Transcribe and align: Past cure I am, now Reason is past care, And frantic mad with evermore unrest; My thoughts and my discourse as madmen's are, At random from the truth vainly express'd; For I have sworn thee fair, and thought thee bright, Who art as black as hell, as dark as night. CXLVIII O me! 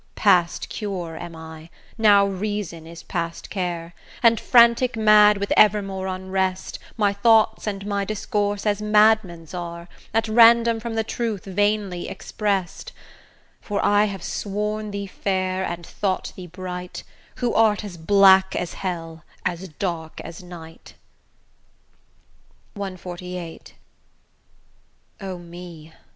Past 0.15 0.67
cure 0.67 1.15
I 1.15 1.25
am, 1.27 1.69
now 1.95 2.25
Reason 2.25 2.87
is 2.87 3.03
past 3.03 3.51
care, 3.51 3.93
And 4.23 4.39
frantic 4.39 4.97
mad 4.97 5.37
with 5.37 5.53
evermore 5.55 6.07
unrest; 6.07 6.79
My 6.97 7.13
thoughts 7.13 7.67
and 7.67 7.85
my 7.85 8.03
discourse 8.03 8.65
as 8.65 8.81
madmen's 8.81 9.53
are, 9.53 9.87
At 10.11 10.27
random 10.27 10.79
from 10.79 10.95
the 10.95 11.03
truth 11.03 11.45
vainly 11.45 12.09
express'd; 12.09 12.93
For 13.61 13.79
I 13.85 14.05
have 14.05 14.23
sworn 14.23 14.89
thee 14.89 15.05
fair, 15.05 15.63
and 15.63 15.85
thought 15.85 16.33
thee 16.35 16.47
bright, 16.47 17.03
Who 17.35 17.53
art 17.53 17.83
as 17.83 17.95
black 17.97 18.55
as 18.55 18.73
hell, 18.73 19.23
as 19.45 19.67
dark 19.67 20.19
as 20.21 20.41
night. 20.41 20.95
CXLVIII 22.75 23.73
O 25.21 25.37
me! 25.37 25.93